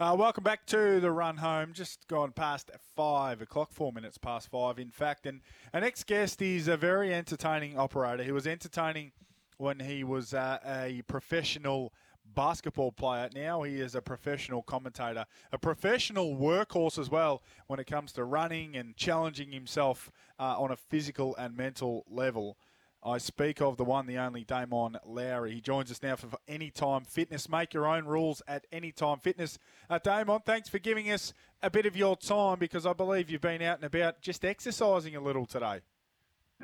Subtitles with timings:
[0.00, 1.72] Uh, welcome back to the run home.
[1.72, 5.24] Just gone past five o'clock, four minutes past five, in fact.
[5.24, 5.40] And
[5.72, 8.24] our next guest is a very entertaining operator.
[8.24, 9.12] He was entertaining
[9.58, 11.92] when he was uh, a professional
[12.34, 13.28] basketball player.
[13.36, 18.24] Now he is a professional commentator, a professional workhorse as well when it comes to
[18.24, 22.56] running and challenging himself uh, on a physical and mental level.
[23.04, 25.52] I speak of the one, the only Damon Lowry.
[25.52, 27.50] He joins us now for Anytime Fitness.
[27.50, 29.58] Make your own rules at Anytime Fitness.
[29.90, 33.42] Uh, Damon, thanks for giving us a bit of your time because I believe you've
[33.42, 35.80] been out and about just exercising a little today.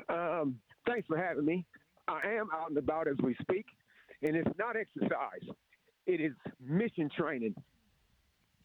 [0.09, 1.65] Um, thanks for having me.
[2.07, 3.65] I am out and about as we speak,
[4.23, 5.47] and it's not exercise.
[6.07, 7.53] It is mission training.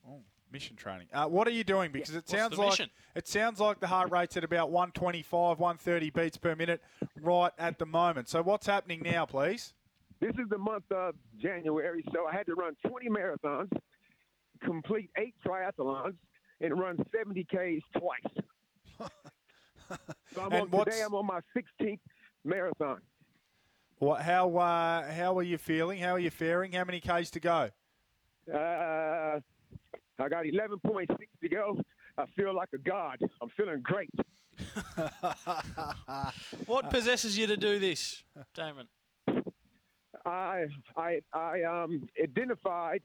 [0.08, 0.22] Oh.
[0.52, 1.08] Mission training.
[1.12, 1.90] Uh, what are you doing?
[1.92, 2.90] Because it sounds like mission?
[3.14, 6.80] it sounds like the heart rate's at about 125, 130 beats per minute
[7.20, 8.28] right at the moment.
[8.28, 9.74] So what's happening now, please?
[10.20, 13.70] This is the month of January, so I had to run 20 marathons,
[14.62, 16.14] complete eight triathlons,
[16.60, 18.44] and run 70 Ks twice.
[20.34, 21.98] so I'm And on, today I'm on my 16th
[22.44, 23.00] marathon.
[23.98, 24.22] What?
[24.22, 24.56] How?
[24.56, 25.98] Uh, how are you feeling?
[25.98, 26.72] How are you faring?
[26.72, 27.70] How many k's to go?
[28.52, 29.40] Uh,
[30.18, 31.06] I got 11.6
[31.42, 31.78] to go.
[32.18, 33.18] I feel like a god.
[33.42, 34.10] I'm feeling great.
[36.66, 38.22] What possesses you to do this,
[38.54, 38.88] Damon?
[40.24, 40.64] I
[40.96, 43.02] I I um identified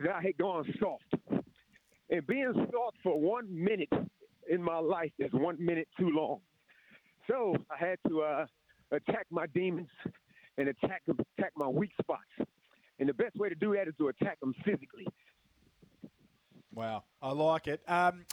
[0.00, 1.14] that I had gone soft,
[2.10, 3.92] and being soft for one minute
[4.48, 6.40] in my life is one minute too long.
[7.28, 8.46] So I had to uh,
[8.90, 9.88] attack my demons
[10.58, 12.48] and attack attack my weak spots.
[12.98, 15.06] And the best way to do that is to attack them physically.
[16.74, 17.80] Wow, I like it.
[17.86, 18.24] Um,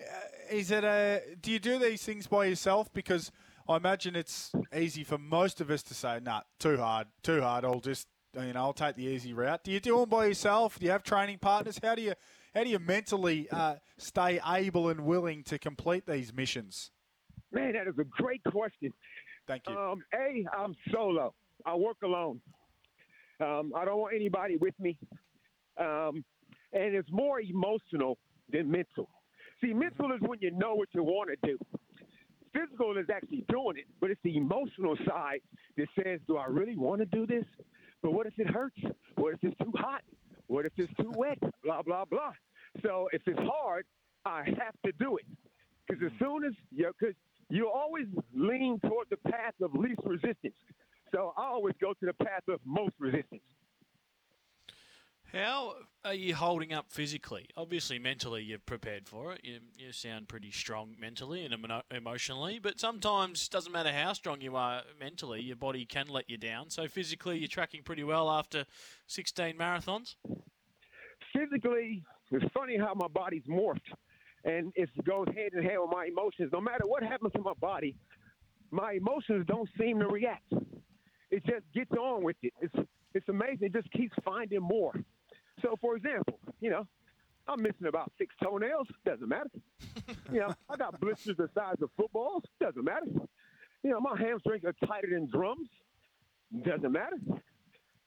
[0.00, 0.04] uh,
[0.50, 1.20] is it a?
[1.40, 2.92] Do you do these things by yourself?
[2.92, 3.30] Because
[3.68, 7.64] I imagine it's easy for most of us to say, "Nah, too hard, too hard.
[7.64, 10.78] I'll just, you know, I'll take the easy route." Do you do them by yourself?
[10.78, 11.78] Do you have training partners?
[11.82, 12.14] How do you,
[12.54, 16.90] how do you mentally uh, stay able and willing to complete these missions?
[17.52, 18.92] Man, that is a great question.
[19.46, 19.76] Thank you.
[19.76, 21.34] Um, a, I'm solo.
[21.66, 22.40] I work alone.
[23.40, 24.96] Um, I don't want anybody with me.
[25.78, 26.24] Um,
[26.72, 28.18] and it's more emotional
[28.50, 29.08] than mental.
[29.60, 31.58] See, mental is when you know what you want to do.
[32.52, 35.40] Physical is actually doing it, but it's the emotional side
[35.76, 37.44] that says, do I really want to do this?
[38.02, 38.76] But what if it hurts?
[39.14, 40.02] What if it's too hot?
[40.48, 41.38] What if it's too wet?
[41.64, 42.32] Blah, blah, blah.
[42.82, 43.86] So if it's hard,
[44.24, 45.24] I have to do it.
[45.88, 47.14] Because as soon as you, because
[47.48, 50.54] you always lean toward the path of least resistance.
[51.14, 53.42] So I always go to the path of most resistance.
[55.32, 57.48] How are you holding up physically?
[57.56, 59.40] Obviously, mentally, you're prepared for it.
[59.42, 64.42] You, you sound pretty strong mentally and emo- emotionally, but sometimes doesn't matter how strong
[64.42, 66.68] you are mentally, your body can let you down.
[66.68, 68.66] So physically, you're tracking pretty well after
[69.06, 70.16] 16 marathons.
[71.32, 73.80] Physically, it's funny how my body's morphed,
[74.44, 76.50] and it goes hand in hand with my emotions.
[76.52, 77.96] No matter what happens to my body,
[78.70, 80.52] my emotions don't seem to react.
[81.30, 82.52] It just gets on with it.
[82.60, 82.74] It's
[83.14, 83.58] it's amazing.
[83.62, 84.92] It just keeps finding more.
[85.62, 86.86] So, for example, you know,
[87.48, 88.88] I'm missing about six toenails.
[89.04, 89.50] Doesn't matter.
[90.32, 92.42] you know, I got blisters the size of footballs.
[92.60, 93.06] Doesn't matter.
[93.82, 95.68] You know, my hamstrings are tighter than drums.
[96.62, 97.16] Doesn't matter.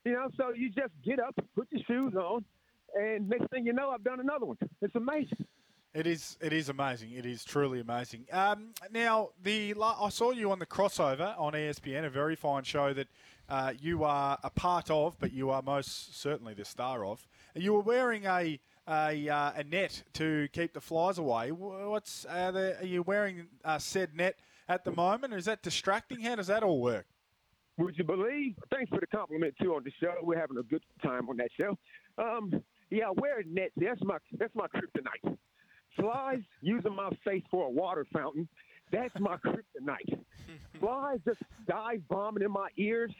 [0.06, 2.46] You know, so you just get up, put your shoes on,
[2.94, 4.58] and next thing you know, I've done another one.
[4.82, 5.46] It's amazing.
[5.96, 6.38] It is.
[6.42, 7.12] It is amazing.
[7.14, 8.26] It is truly amazing.
[8.32, 12.94] Um, now, the I saw you on the crossover on ESPN, a very fine show
[12.94, 13.08] that
[13.48, 17.26] uh, you are a part of, but you are most certainly the star of.
[17.56, 21.52] You were wearing a a, uh, a net to keep the flies away.
[21.52, 24.38] What's uh, the, are you wearing uh, said net
[24.70, 25.34] at the moment?
[25.34, 26.20] Is that distracting?
[26.20, 27.08] How does that all work?
[27.78, 28.56] Would you believe?
[28.72, 30.14] Thanks for the compliment too on the show.
[30.22, 31.78] We're having a good time on that show.
[32.18, 33.74] Um, yeah, wearing nets.
[33.76, 35.38] That's my that's my kryptonite.
[36.00, 38.48] Flies using my face for a water fountain.
[38.92, 40.20] That's my kryptonite.
[40.80, 43.12] Flies just dive bombing in my ears.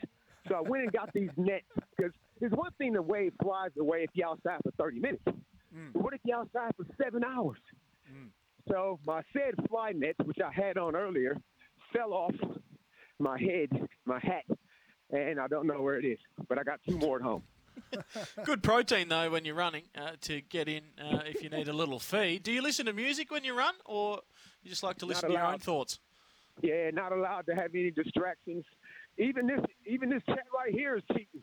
[0.48, 1.64] So I went and got these nets
[1.96, 5.22] because it's one thing the wave flies away if you're outside for 30 minutes.
[5.26, 7.58] But what if you're outside for seven hours?
[8.70, 11.36] So my said fly nets, which I had on earlier,
[11.92, 12.34] fell off
[13.18, 13.68] my head,
[14.04, 14.44] my hat,
[15.10, 16.18] and I don't know where it is.
[16.48, 17.42] But I got two more at home.
[18.44, 21.72] Good protein though when you're running uh, to get in uh, if you need a
[21.72, 22.42] little feed.
[22.42, 24.20] Do you listen to music when you run, or
[24.62, 26.00] you just like to listen to your own thoughts?
[26.62, 28.64] Yeah, not allowed to have any distractions.
[29.18, 31.42] Even this, even this chat right here is cheating.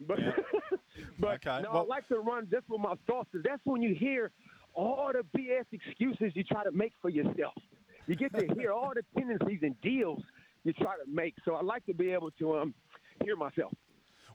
[0.00, 0.32] But, Yeah.
[1.18, 3.28] but Okay, no, well- I like to run just with my thoughts.
[3.44, 4.30] that's when you hear
[4.74, 7.54] all the BS excuses you try to make for yourself.
[8.06, 10.22] You get to hear all the tendencies and deals
[10.64, 11.34] you try to make.
[11.44, 12.74] So I like to be able to um,
[13.24, 13.72] hear myself.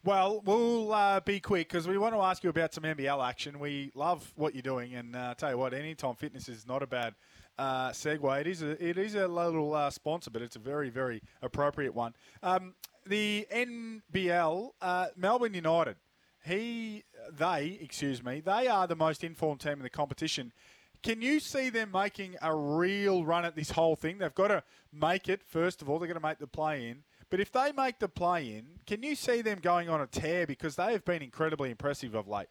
[0.04, 3.58] Well, we'll uh, be quick because we want to ask you about some NBL action.
[3.60, 6.88] We love what you're doing, and uh, tell you what, Anytime Fitness is not a
[6.88, 7.16] bad
[7.58, 8.42] uh, segue.
[8.42, 11.94] It is a, it is a little uh, sponsor, but it's a very very appropriate
[11.94, 12.14] one.
[12.44, 12.76] Um,
[13.06, 15.98] the NBL, uh, Melbourne United.
[16.44, 20.54] He, they, excuse me, they are the most informed team in the competition.
[21.02, 24.20] Can you see them making a real run at this whole thing?
[24.20, 26.00] They've got to make it, first of all.
[26.00, 27.04] They're going to make the play in.
[27.30, 30.48] But if they make the play in, can you see them going on a tear?
[30.48, 32.48] Because they have been incredibly impressive of late.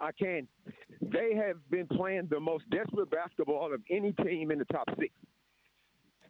[0.00, 0.46] I can.
[1.00, 5.12] They have been playing the most desperate basketball of any team in the top six.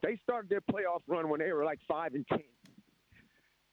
[0.02, 2.42] They started their playoff run when they were like five and ten.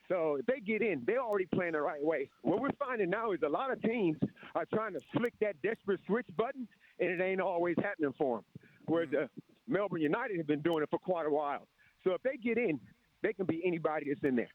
[0.09, 2.29] So if they get in, they're already playing the right way.
[2.41, 4.17] What we're finding now is a lot of teams
[4.55, 6.67] are trying to flick that desperate switch button,
[6.99, 8.45] and it ain't always happening for them.
[8.85, 9.29] Whereas the
[9.67, 11.67] Melbourne United have been doing it for quite a while.
[12.03, 12.79] So if they get in,
[13.21, 14.49] they can be anybody that's in there.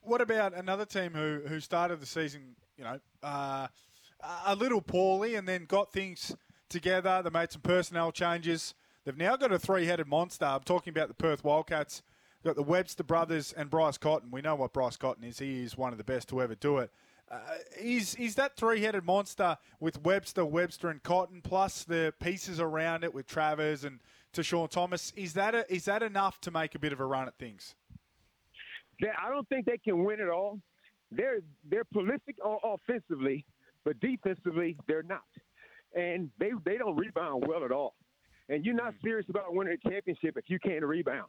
[0.00, 3.68] What about another team who, who started the season, you know, uh,
[4.46, 6.36] a little poorly and then got things
[6.68, 7.20] together?
[7.22, 8.74] They made some personnel changes.
[9.04, 10.46] They've now got a three-headed monster.
[10.46, 12.02] I'm talking about the Perth Wildcats.
[12.42, 14.30] They've got the Webster brothers and Bryce Cotton.
[14.30, 15.38] We know what Bryce Cotton is.
[15.38, 16.90] He is one of the best to ever do it.
[17.30, 17.38] Uh,
[17.80, 23.14] is is that three-headed monster with Webster, Webster, and Cotton, plus the pieces around it
[23.14, 24.00] with Travers and
[24.34, 25.12] To Tashawn Thomas?
[25.16, 27.74] Is that a, is that enough to make a bit of a run at things?
[29.02, 30.60] I don't think they can win it all.
[31.10, 33.46] They're they're prolific offensively,
[33.84, 35.22] but defensively they're not,
[35.94, 37.94] and they they don't rebound well at all.
[38.48, 41.28] And you're not serious about winning a championship if you can't rebound.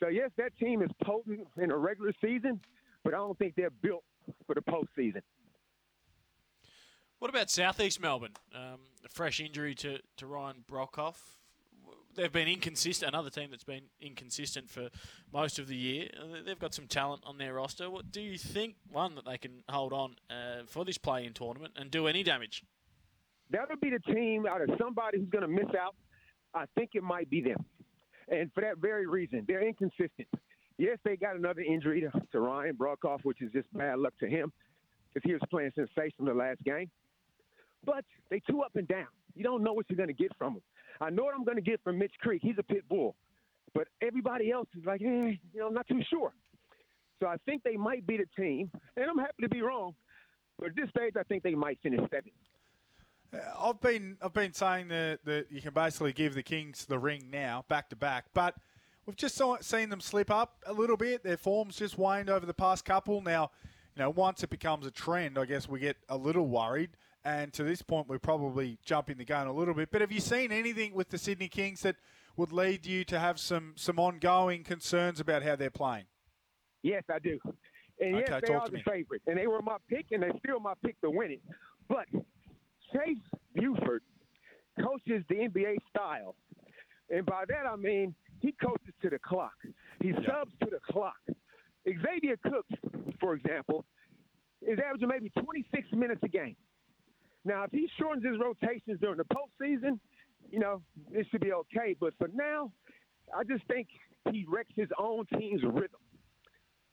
[0.00, 2.60] So yes, that team is potent in a regular season,
[3.04, 4.04] but I don't think they're built
[4.46, 5.22] for the postseason.
[7.18, 8.34] What about Southeast Melbourne?
[8.54, 11.37] Um, a fresh injury to, to Ryan Broekhoff.
[12.18, 13.14] They've been inconsistent.
[13.14, 14.88] Another team that's been inconsistent for
[15.32, 16.08] most of the year.
[16.20, 17.88] Uh, They've got some talent on their roster.
[17.88, 18.74] What do you think?
[18.90, 22.64] One that they can hold on uh, for this play-in tournament and do any damage.
[23.50, 25.94] That'll be the team out of somebody who's going to miss out.
[26.54, 27.64] I think it might be them.
[28.26, 30.26] And for that very reason, they're inconsistent.
[30.76, 34.28] Yes, they got another injury to, to Ryan Broekhoff, which is just bad luck to
[34.28, 34.52] him
[35.14, 36.90] because he was playing sensational the last game.
[37.84, 39.06] But they too up and down.
[39.36, 40.62] You don't know what you're going to get from them.
[41.00, 42.42] I know what I'm going to get from Mitch Creek.
[42.42, 43.14] He's a pit bull.
[43.74, 46.32] But everybody else is like, eh, you know, I'm not too sure.
[47.20, 48.70] So I think they might be the team.
[48.96, 49.94] And I'm happy to be wrong.
[50.58, 52.34] But at this stage, I think they might finish seventh.
[53.60, 57.28] I've been I've been saying that, that you can basically give the Kings the ring
[57.30, 58.54] now, back to back, but
[59.04, 61.22] we've just saw, seen them slip up a little bit.
[61.22, 63.20] Their form's just waned over the past couple.
[63.20, 63.50] Now,
[63.94, 66.90] you know, once it becomes a trend, I guess we get a little worried.
[67.28, 69.90] And to this point, we're probably jumping the gun a little bit.
[69.90, 71.96] But have you seen anything with the Sydney Kings that
[72.38, 76.06] would lead you to have some some ongoing concerns about how they're playing?
[76.82, 77.38] Yes, I do.
[78.00, 79.20] And yes, they talk are the favorite.
[79.26, 81.42] And they were my pick, and they're still my pick to win it.
[81.86, 82.06] But
[82.94, 83.18] Chase
[83.54, 84.02] Buford
[84.82, 86.34] coaches the NBA style.
[87.10, 89.52] And by that, I mean he coaches to the clock.
[90.00, 91.16] He subs to the clock.
[91.86, 92.72] Xavier Cooks,
[93.20, 93.84] for example,
[94.62, 96.56] is averaging maybe 26 minutes a game.
[97.48, 99.98] Now, if he shortens his rotations during the postseason,
[100.50, 101.96] you know, it should be okay.
[101.98, 102.70] But for now,
[103.34, 103.88] I just think
[104.30, 106.00] he wrecks his own team's rhythm.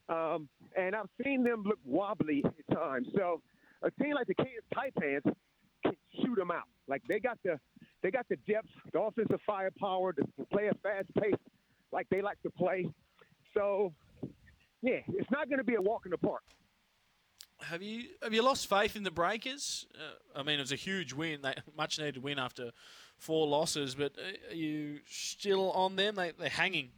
[0.08, 0.48] Um,
[0.78, 3.08] and I've seen them look wobbly at times.
[3.18, 3.42] So
[3.84, 5.34] a team like the Cairns Taipans
[5.84, 6.70] can shoot them out.
[6.88, 7.60] Like they got the
[8.02, 11.34] they got the depth, the offensive firepower to, to play a fast pace
[11.92, 12.88] like they like to play.
[13.54, 13.94] So
[14.82, 16.44] yeah, it's not going to be a walk in the park.
[17.62, 19.88] Have you have you lost faith in the Breakers?
[19.96, 22.72] Uh, I mean, it was a huge win, they, much needed win after
[23.18, 23.96] four losses.
[23.96, 26.16] But uh, are you still on them?
[26.16, 26.90] They, they're hanging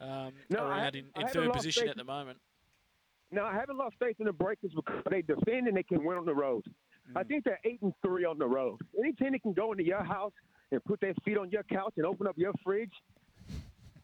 [0.00, 2.38] um, No, around haven't- in, I in third position faith at the moment.
[3.30, 6.16] Now I haven't lost faith in the Breakers because they defend and they can win
[6.16, 6.64] on the road.
[7.16, 8.78] I think they're eight and three on the road.
[8.98, 10.32] Any team that can go into your house
[10.70, 12.92] and put their feet on your couch and open up your fridge,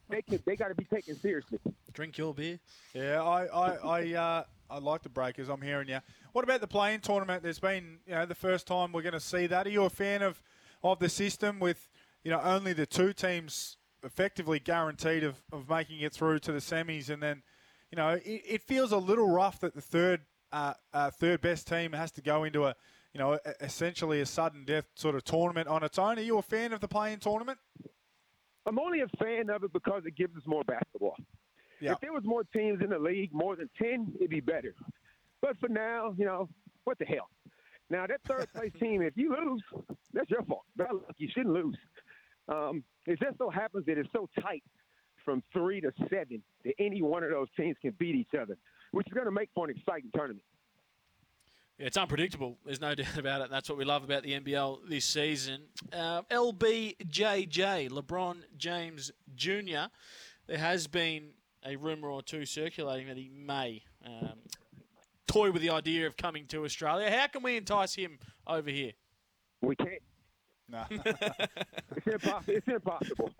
[0.08, 1.58] they can, they got to be taken seriously.
[1.92, 2.58] Drink your beer.
[2.94, 5.48] Yeah, I I I, uh, I like the Breakers.
[5.48, 6.00] I'm hearing you.
[6.32, 7.42] What about the playing tournament?
[7.42, 9.66] There's been you know the first time we're going to see that.
[9.66, 10.42] Are you a fan of
[10.82, 11.88] of the system with
[12.22, 16.58] you know only the two teams effectively guaranteed of, of making it through to the
[16.58, 17.42] semis, and then
[17.90, 20.22] you know it, it feels a little rough that the third
[20.54, 22.74] uh, uh, third best team has to go into a,
[23.12, 26.16] you know, essentially a sudden death sort of tournament on its own.
[26.16, 27.58] Are you a fan of the playing tournament?
[28.64, 31.16] I'm only a fan of it because it gives us more basketball.
[31.84, 31.92] Yep.
[31.92, 34.74] If there was more teams in the league, more than 10, it'd be better.
[35.42, 36.48] But for now, you know,
[36.84, 37.28] what the hell?
[37.90, 39.62] Now, that third place team, if you lose,
[40.14, 40.62] that's your fault.
[40.76, 41.14] Bad luck.
[41.18, 41.76] You shouldn't lose.
[42.48, 44.62] Um, it just so happens that it's so tight
[45.26, 48.56] from three to seven that any one of those teams can beat each other,
[48.92, 50.44] which is going to make for an exciting tournament.
[51.78, 52.56] Yeah, it's unpredictable.
[52.64, 53.50] There's no doubt about it.
[53.50, 55.64] That's what we love about the NBL this season.
[55.92, 59.90] Uh, LBJJ, LeBron James Jr.
[60.46, 61.32] There has been
[61.64, 64.38] a rumor or two circulating that he may um,
[65.26, 67.10] toy with the idea of coming to Australia.
[67.10, 68.92] How can we entice him over here?
[69.62, 70.02] We can't.
[70.68, 70.84] No.
[70.90, 72.54] it's, impossible.
[72.54, 73.30] it's impossible.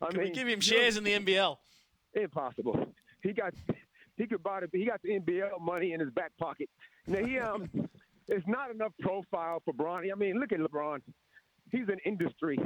[0.00, 1.56] I can mean, we give him shares in the NBL?
[2.14, 2.92] Impossible.
[3.22, 3.52] He got
[4.16, 6.68] he could buy the he got the NBL money in his back pocket.
[7.06, 7.68] Now he um
[8.28, 10.10] it's not enough profile for Bronny.
[10.12, 11.00] I mean, look at LeBron.
[11.70, 12.58] He's an industry.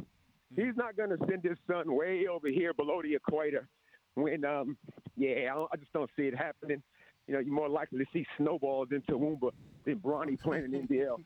[0.54, 3.68] He's not going to send his son way over here below the equator.
[4.14, 4.76] When um
[5.16, 6.82] yeah, I, I just don't see it happening.
[7.26, 9.50] You know, you're more likely to see snowballs in Toowoomba
[9.84, 11.20] than Bronny playing in NBL.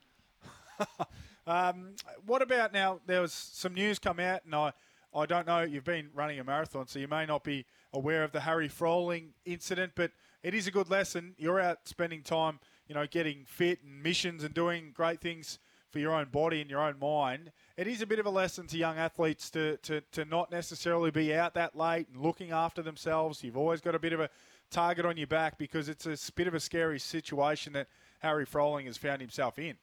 [1.47, 1.95] um,
[2.27, 3.01] what about now?
[3.07, 4.73] There was some news come out, and I,
[5.15, 5.63] I don't know.
[5.63, 9.31] You've been running a marathon, so you may not be aware of the Harry Froling
[9.45, 11.35] incident, but it is a good lesson.
[11.37, 15.59] You're out spending time, you know, getting fit and missions and doing great things
[15.91, 17.51] for your own body and your own mind.
[17.79, 21.13] It is a bit of a lesson to young athletes to, to, to not necessarily
[21.13, 23.45] be out that late and looking after themselves.
[23.45, 24.29] You've always got a bit of a
[24.69, 27.87] target on your back because it's a bit of a scary situation that
[28.19, 29.77] Harry Froling has found himself in.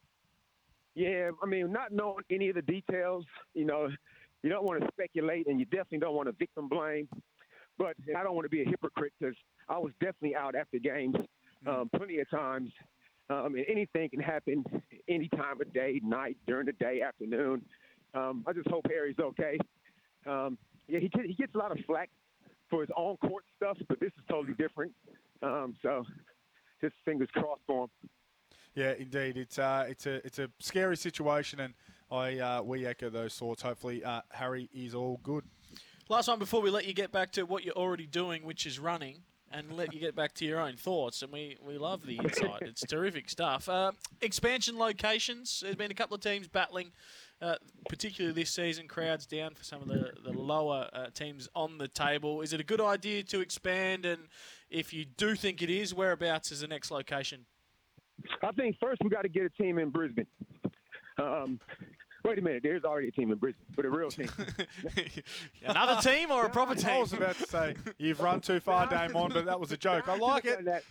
[0.94, 3.24] Yeah, I mean, not knowing any of the details,
[3.54, 3.88] you know,
[4.42, 7.08] you don't want to speculate and you definitely don't want to victim blame.
[7.78, 9.36] But I don't want to be a hypocrite because
[9.70, 11.16] I was definitely out after games
[11.66, 11.72] mm.
[11.72, 12.70] um, plenty of times.
[13.30, 14.64] Um, and anything can happen
[15.08, 17.62] any time of day, night, during the day, afternoon.
[18.16, 19.58] Um, I just hope Harry's okay.
[20.26, 20.58] Um,
[20.88, 22.10] yeah, he, he gets a lot of flack
[22.70, 24.92] for his on court stuff, but this is totally different.
[25.42, 26.04] Um, so
[26.80, 27.90] just fingers crossed for him.
[28.74, 29.36] Yeah, indeed.
[29.36, 31.74] It's uh, it's a it's a scary situation, and
[32.10, 33.62] I uh, we echo those thoughts.
[33.62, 35.44] Hopefully, uh, Harry is all good.
[36.08, 38.78] Last one before we let you get back to what you're already doing, which is
[38.78, 39.22] running,
[39.52, 41.22] and let you get back to your own thoughts.
[41.22, 42.62] And we, we love the insight.
[42.62, 43.68] it's terrific stuff.
[43.68, 45.60] Uh, expansion locations.
[45.60, 46.92] There's been a couple of teams battling,
[47.40, 47.56] uh,
[47.88, 48.88] particularly this season.
[48.88, 52.40] Crowds down for some of the, the lower uh, teams on the table.
[52.42, 54.04] Is it a good idea to expand?
[54.04, 54.22] And
[54.70, 57.46] if you do think it is, whereabouts is the next location?
[58.42, 60.26] I think first we've got to get a team in Brisbane.
[61.18, 61.60] Um,
[62.26, 64.28] Wait a minute, there's already a team in Brisbane, but a real team.
[65.64, 66.90] Another team or a proper team?
[66.90, 70.08] I was about to say you've run too far, Damon, but that was a joke.
[70.08, 70.64] I like it.
[70.64, 70.82] That.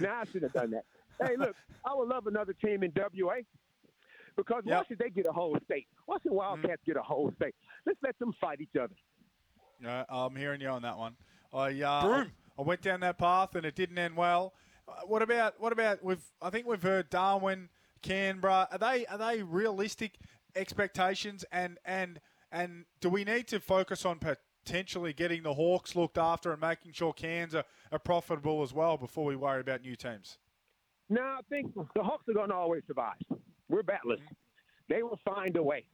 [0.00, 0.84] Now I should have done that.
[1.20, 1.54] Hey, look,
[1.84, 3.36] I would love another team in WA
[4.36, 4.78] because yep.
[4.78, 5.86] why should they get a whole state?
[6.06, 6.86] Why should Wildcats mm.
[6.86, 7.54] get a whole state?
[7.84, 8.94] Let's let them fight each other.
[9.82, 11.16] Yeah, I'm hearing you on that one.
[11.52, 12.24] I uh,
[12.58, 14.54] I went down that path and it didn't end well.
[14.86, 17.68] Uh, what about what about we've I think we've heard Darwin,
[18.02, 18.68] Canberra.
[18.70, 20.18] Are they are they realistic?
[20.58, 26.18] Expectations and and and do we need to focus on potentially getting the Hawks looked
[26.18, 29.96] after and making sure Cairns are, are profitable as well before we worry about new
[29.96, 30.38] teams?
[31.10, 33.16] No, I think the Hawks are going to always survive.
[33.68, 34.20] We're batless.
[34.88, 35.84] They will find a way.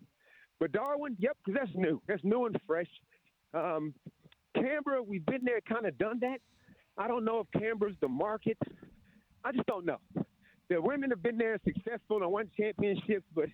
[0.61, 2.01] But Darwin, yep, because that's new.
[2.07, 2.89] That's new and fresh.
[3.53, 3.95] Um,
[4.55, 6.39] Canberra, we've been there, kind of done that.
[6.97, 8.59] I don't know if Canberra's the market.
[9.45, 9.99] I just don't know.
[10.71, 13.49] The women have been there successful and won championships, but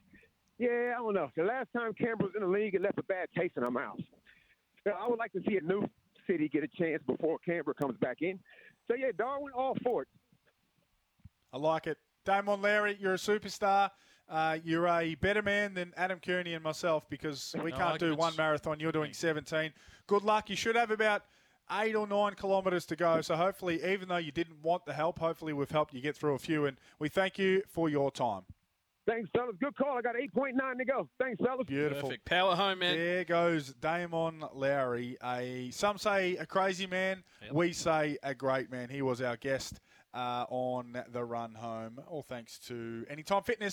[0.61, 1.31] yeah, I don't know.
[1.35, 3.71] The last time Canberra was in the league, it left a bad taste in our
[3.71, 4.03] mouths.
[4.85, 5.89] So I would like to see a new
[6.27, 8.39] city get a chance before Canberra comes back in.
[8.87, 10.09] So yeah, Darwin, all for it.
[11.53, 11.97] I like it.
[12.27, 13.91] Damon Lowry, you're a superstar.
[14.29, 18.17] Uh, you're a better man than Adam Kearney and myself because we no can't arguments.
[18.17, 18.79] do one marathon.
[18.79, 19.73] You're doing 17.
[20.07, 20.51] Good luck.
[20.51, 21.23] You should have about
[21.81, 23.23] eight or nine kilometres to go.
[23.23, 26.35] So hopefully, even though you didn't want the help, hopefully we've helped you get through
[26.35, 26.67] a few.
[26.67, 28.43] And we thank you for your time.
[29.07, 29.57] Thanks, fellas.
[29.61, 29.99] Good call.
[29.99, 31.09] I got 8.9 to go.
[31.19, 31.67] Thanks, fellas.
[31.67, 32.11] Beautiful.
[32.11, 32.25] Perfect.
[32.27, 32.97] Power home, man.
[32.97, 35.17] There goes Damon Lowry.
[35.25, 37.25] A Some say a crazy man.
[37.43, 37.53] Yep.
[37.53, 38.89] We say a great man.
[38.89, 39.81] He was our guest
[40.15, 42.01] uh, on the run home.
[42.07, 43.69] All thanks to Anytime Fitness.